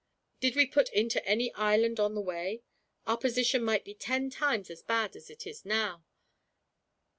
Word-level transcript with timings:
Did 0.39 0.55
we 0.55 0.65
put 0.65 0.89
into 0.89 1.23
any 1.27 1.53
island 1.53 1.99
on 1.99 2.15
the 2.15 2.21
way, 2.23 2.63
our 3.05 3.17
position 3.17 3.63
might 3.63 3.85
be 3.85 3.93
ten 3.93 4.31
times 4.31 4.71
as 4.71 4.81
bad 4.81 5.15
as 5.15 5.29
it 5.29 5.45
now 5.63 5.97
is. 5.97 6.01